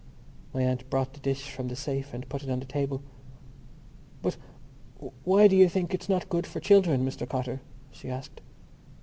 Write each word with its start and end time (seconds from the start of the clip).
My 0.51 0.61
aunt 0.63 0.89
brought 0.89 1.13
the 1.13 1.19
dish 1.19 1.51
from 1.51 1.67
the 1.67 1.75
safe 1.75 2.11
and 2.11 2.27
put 2.27 2.41
it 2.41 2.49
on 2.49 2.57
the 2.59 2.65
table. 2.65 3.03
"But 4.23 4.35
why 5.23 5.47
do 5.47 5.55
you 5.55 5.69
think 5.69 5.93
it's 5.93 6.09
not 6.09 6.27
good 6.27 6.47
for 6.47 6.59
children, 6.59 7.05
Mr 7.05 7.29
Cotter?" 7.29 7.61
she 7.91 8.09
asked. 8.09 8.41